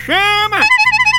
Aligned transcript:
chama, 0.00 0.58
chama! 0.60 0.66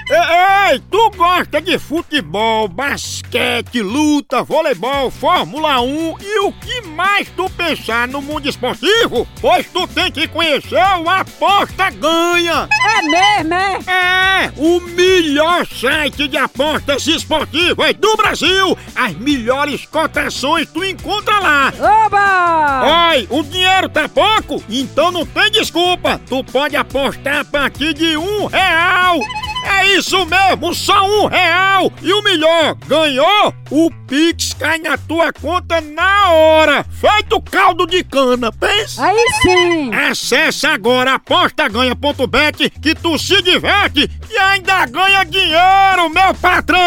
Ei, 0.09 0.71
ei, 0.71 0.79
tu 0.89 1.12
gosta 1.18 1.59
de 1.59 1.77
futebol, 1.77 2.70
basquete, 2.70 3.81
luta, 3.81 4.41
voleibol, 4.41 5.11
Fórmula 5.11 5.81
1 5.81 6.15
e 6.21 6.39
o 6.39 6.54
que 6.54 6.82
mais 6.88 7.27
tu 7.36 7.50
pensar 7.50 8.07
no 8.07 8.21
mundo 8.21 8.48
esportivo? 8.48 9.27
Pois 9.41 9.68
tu 9.68 9.86
tem 9.86 10.09
que 10.09 10.25
conhecer 10.29 10.82
o 11.04 11.09
Aposta 11.09 11.89
Ganha! 11.89 12.70
É 12.71 13.02
mesmo, 13.02 13.54
é? 13.54 14.45
É, 14.45 14.54
o 14.55 14.80
melhor 14.80 15.68
site 15.68 16.30
de 16.30 16.38
apostas 16.38 17.05
esportivas 17.05 17.94
do 17.96 18.16
Brasil! 18.16 18.78
As 18.96 19.14
melhores 19.14 19.86
cotações 19.88 20.70
tu 20.71 20.86
encontra 20.86 21.38
lá! 21.38 21.73
Oba! 22.05 22.88
O 23.30 23.42
dinheiro 23.42 23.88
tá 23.88 24.10
pouco? 24.10 24.62
Então 24.70 25.11
não 25.11 25.25
tem 25.25 25.50
desculpa! 25.50 26.20
Tu 26.28 26.43
pode 26.43 26.75
apostar 26.75 27.39
a 27.39 27.46
partir 27.46 27.93
de 27.93 28.18
um 28.18 28.48
real! 28.48 29.20
É 29.65 29.86
isso 29.96 30.25
mesmo, 30.25 30.74
só 30.74 31.06
um 31.06 31.28
real! 31.28 31.92
E 32.02 32.14
o 32.14 32.22
melhor, 32.22 32.75
ganhou? 32.86 33.53
O 33.72 33.89
Pix 34.08 34.53
cai 34.53 34.78
na 34.80 34.98
tua 34.98 35.31
conta 35.34 35.80
na 35.81 36.31
hora! 36.31 36.86
Feito 36.89 37.42
caldo 37.42 37.88
de 37.88 38.03
cana, 38.03 38.52
pensa! 38.52 39.06
Aí 39.06 39.26
sim! 39.42 39.94
Acesse 39.94 40.67
agora 40.67 41.16
apostaganha.bet 41.16 42.70
que 42.81 42.94
tu 42.94 43.17
se 43.17 43.42
diverte 43.42 44.09
e 44.30 44.38
ainda 44.38 44.86
ganha 44.86 45.23
dinheiro, 45.23 46.09
meu 46.14 46.34
patrão! 46.36 46.80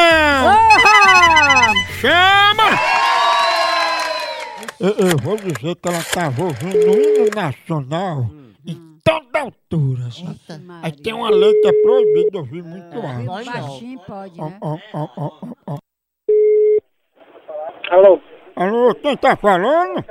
Oba! 0.47 1.73
Chama! 2.01 3.00
Eu, 4.81 4.89
eu 5.11 5.17
vou 5.23 5.37
dizer 5.37 5.77
que 5.77 5.89
ela 5.89 6.03
tava 6.03 6.43
ouvindo 6.43 6.91
o 6.91 6.95
hino 6.95 7.31
nacional 7.35 8.25
em 8.67 8.99
toda 9.05 9.41
altura, 9.41 10.11
sabe? 10.11 10.41
Aí 10.83 10.93
tem 10.93 11.13
uma 11.13 11.29
lei 11.31 11.53
que 11.61 11.69
é 11.69 11.83
proibida 11.83 12.39
ouvir 12.39 12.63
muito 12.63 12.97
alto. 12.97 13.27
Pode 13.27 13.51
baixinho 13.51 14.01
pode, 14.07 14.41
Ó, 14.41 14.47
né? 14.47 14.59
ó, 14.63 14.77
ó, 14.95 15.09
ó, 15.17 15.31
ó, 15.43 15.55
ó. 15.67 15.77
Alô, 17.91 18.21
Alô, 18.57 18.95
quem 18.95 19.17
tá 19.17 19.37
falando? 19.37 20.03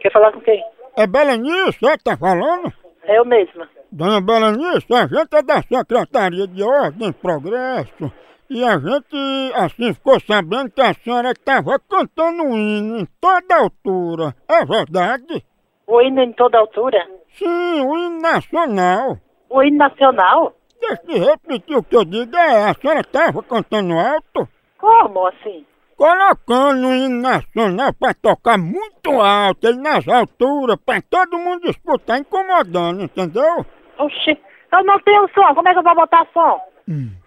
quer 0.00 0.12
falar 0.12 0.32
com 0.32 0.40
quem? 0.40 0.64
É 0.96 1.06
Belenice, 1.06 1.84
é 1.86 1.98
que 1.98 2.04
tá 2.04 2.16
falando? 2.16 2.72
É 3.04 3.18
eu 3.18 3.24
mesma. 3.24 3.68
Dona 3.96 4.20
Belenice, 4.20 4.92
a 4.92 5.06
gente 5.06 5.34
é 5.34 5.42
da 5.42 5.62
Secretaria 5.62 6.46
de 6.46 6.62
Ordem 6.62 7.08
e 7.08 7.12
Progresso 7.14 8.12
e 8.50 8.62
a 8.62 8.78
gente, 8.78 9.52
assim, 9.54 9.94
ficou 9.94 10.20
sabendo 10.20 10.70
que 10.70 10.82
a 10.82 10.92
senhora 10.92 11.30
estava 11.30 11.78
cantando 11.78 12.42
um 12.42 12.54
hino 12.54 12.98
em 12.98 13.08
toda 13.18 13.56
altura. 13.56 14.36
É 14.46 14.66
verdade? 14.66 15.42
O 15.86 16.02
hino 16.02 16.20
em 16.20 16.30
toda 16.34 16.58
altura? 16.58 17.08
Sim, 17.38 17.80
o 17.86 17.96
hino 17.96 18.20
nacional. 18.20 19.18
O 19.48 19.62
hino 19.62 19.78
nacional? 19.78 20.54
Deixa 20.78 21.02
eu 21.08 21.30
repetir 21.30 21.78
o 21.78 21.82
que 21.82 21.96
eu 21.96 22.04
digo, 22.04 22.36
é, 22.36 22.68
a 22.68 22.74
senhora 22.74 23.00
estava 23.00 23.42
cantando 23.42 23.94
alto? 23.94 24.46
Como 24.78 25.26
assim? 25.26 25.64
Colocando 25.96 26.88
o 26.88 26.94
hino 26.94 27.22
nacional 27.22 27.94
pra 27.94 28.12
tocar 28.12 28.58
muito 28.58 29.22
alto, 29.22 29.66
ele 29.66 29.78
nas 29.78 30.06
alturas, 30.06 30.76
pra 30.84 31.00
todo 31.00 31.38
mundo 31.38 31.66
escutar, 31.70 32.18
incomodando, 32.18 33.02
entendeu? 33.02 33.64
Oxi, 33.98 34.38
eu 34.72 34.84
não 34.84 34.98
tenho 35.00 35.28
som, 35.34 35.54
como 35.54 35.68
é 35.68 35.72
que 35.72 35.78
eu 35.78 35.82
vou 35.82 35.94
botar 35.94 36.26
som? 36.32 36.60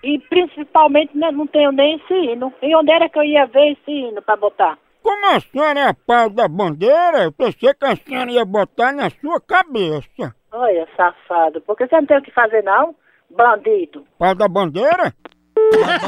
E 0.04 0.20
principalmente 0.30 1.18
né, 1.18 1.32
não 1.32 1.46
tenho 1.48 1.72
nem 1.72 1.96
esse 1.98 2.14
hino. 2.14 2.54
E 2.62 2.76
onde 2.76 2.92
era 2.92 3.10
que 3.10 3.20
eu 3.20 3.24
ia 3.24 3.46
ver 3.46 3.74
esse 3.74 3.92
hino 3.92 4.22
pra 4.22 4.36
botar? 4.38 4.78
Como 5.02 5.26
a 5.36 5.40
senhora 5.40 5.80
é 5.80 5.88
a 5.90 5.94
pau 5.94 6.30
da 6.30 6.48
bandeira, 6.48 7.24
eu 7.24 7.32
pensei 7.32 7.74
que 7.74 7.86
a 7.86 7.96
senhora 7.96 8.32
ia 8.32 8.46
botar 8.46 8.92
na 8.94 9.10
sua 9.10 9.40
cabeça. 9.42 10.36
Olha, 10.52 10.88
safado, 10.96 11.62
porque 11.62 11.88
você 11.88 11.96
não 11.96 12.06
tem 12.06 12.18
o 12.18 12.22
que 12.22 12.32
fazer 12.32 12.64
não? 12.64 12.96
Bandido. 13.30 14.06
Pau 14.18 14.36
da 14.36 14.48
bandeira? 14.48 15.14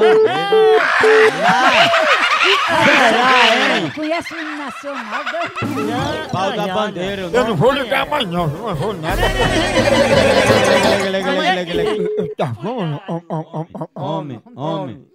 Conhece 2.78 3.71
hino 4.30 4.56
nacional? 4.56 5.24
Deus 5.24 5.70
me 5.70 5.82
livre. 5.82 6.28
Pau 6.32 6.52
da 6.52 6.74
bandeira. 6.74 7.22
Eu 7.22 7.44
não 7.44 7.56
vou 7.56 7.72
ligar 7.72 8.06
mais 8.06 8.26
não, 8.28 8.44
eu 8.44 8.58
não 8.58 8.74
vou 8.74 8.92
nada. 8.94 9.22
Tá 12.36 12.46
bom? 12.62 13.00
Homem, 13.94 14.42
homem. 14.56 15.12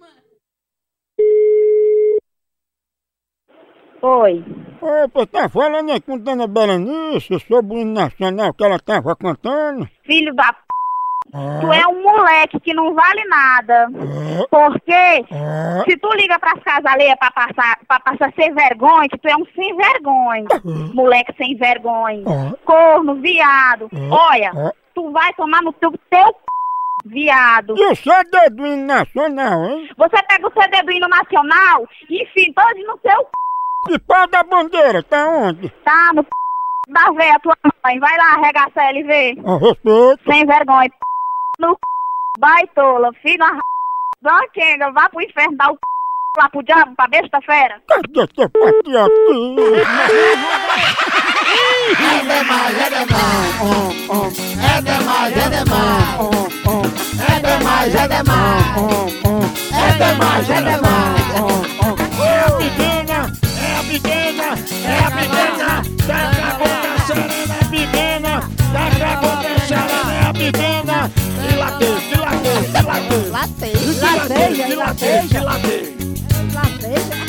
Oi. 4.00 4.44
Opa, 4.80 5.26
tá 5.26 5.48
falando 5.48 5.90
aí 5.90 6.00
com 6.00 6.18
Dona 6.18 6.46
Berenice 6.46 7.40
sobre 7.40 7.74
o 7.74 7.78
hino 7.80 7.94
nacional 7.94 8.54
que 8.54 8.62
ela 8.62 8.78
tava 8.78 9.16
cantando? 9.16 9.88
Filho 10.04 10.32
da 10.34 10.52
p... 10.52 10.67
Tu 11.30 11.72
é 11.72 11.86
um 11.86 12.02
moleque 12.02 12.60
que 12.60 12.72
não 12.74 12.94
vale 12.94 13.24
nada. 13.24 13.88
Porque 14.50 15.24
Ah, 15.30 15.84
se 15.88 15.96
tu 15.98 16.08
liga 16.14 16.38
pras 16.38 16.62
casas 16.62 16.86
alheias 16.86 17.16
pra 17.18 17.30
passar, 17.30 17.78
pra 17.86 18.00
passar 18.00 18.32
sem 18.34 18.52
vergonha, 18.54 19.08
que 19.08 19.18
tu 19.18 19.28
é 19.28 19.36
um 19.36 19.44
sem 19.54 19.76
vergonha. 19.76 20.46
Moleque 20.94 21.34
sem 21.36 21.56
vergonha. 21.56 22.24
ah, 22.26 22.56
Corno, 22.64 23.16
viado. 23.16 23.88
Olha, 24.10 24.52
ah. 24.54 24.72
tu 24.94 25.10
vai 25.10 25.32
tomar 25.34 25.62
no 25.62 25.72
teu, 25.74 25.92
teu 26.10 26.34
viado. 27.04 27.74
E 27.76 27.84
o 27.86 28.50
do 28.50 28.66
hino 28.66 28.86
nacional, 28.86 29.64
hein? 29.64 29.88
Você 29.96 30.22
pega 30.22 30.46
o 30.46 30.84
do 30.84 30.92
hino 30.92 31.08
nacional 31.08 31.86
e 32.08 32.22
enfim 32.22 32.52
todo 32.52 32.86
no 32.86 32.98
seu 33.00 33.24
p... 33.24 33.94
E 33.94 33.98
pau 34.00 34.26
da 34.26 34.42
bandeira, 34.42 35.02
tá 35.02 35.28
onde? 35.28 35.68
tá? 35.84 36.10
No 36.14 36.24
p... 36.24 36.30
da 36.88 37.10
véia 37.12 37.38
tua 37.40 37.56
mãe. 37.84 37.98
Vai 37.98 38.16
lá, 38.16 38.34
arregaça 38.34 38.82
ela 38.82 38.98
e 38.98 39.02
vê. 39.02 39.34
Respeito. 39.34 40.30
Sem 40.30 40.46
vergonha. 40.46 40.88
p... 40.90 40.96
No 41.58 41.72
c... 41.72 41.78
baitola, 42.38 43.12
filho 43.20 43.38
da 43.38 43.46
r... 43.46 43.60
Zanquenga, 44.22 44.92
vá 44.92 45.08
pro 45.08 45.20
inferno, 45.22 45.56
dá 45.56 45.70
o 45.70 45.74
c... 45.74 45.80
lá 46.36 46.48
pro 46.48 46.62
diabo, 46.62 46.94
pra 46.94 47.08
besta 47.08 47.40
fera. 47.42 47.82
Cadê 47.88 48.26
teu 48.28 48.48
patriotismo? 48.48 49.58
É 51.98 52.20
demais, 52.20 52.78
é 52.78 52.88
demais. 52.90 53.52
É 54.62 54.80
demais, 54.82 55.36
é 55.36 55.48
demais. 55.48 56.18
É 57.28 57.40
demais, 57.40 57.94
é 57.94 58.06
demais. 58.08 58.66
É 59.72 59.92
demais, 59.98 60.50
é 60.50 60.60
demais. 60.62 61.28
É 62.20 62.38
a 62.38 62.50
pequena, 62.56 63.18
é 63.58 63.74
a 63.74 63.82
pequena, 63.82 64.48
é 64.84 64.98
a 65.04 65.10
pequena, 65.10 65.67
Dilatei, 71.68 72.00
dilatei, 72.08 73.30
latei, 73.30 73.72
Dilatei, 73.72 74.74
latei, 74.74 75.28
dilatei. 75.28 75.96
latei, 76.54 77.27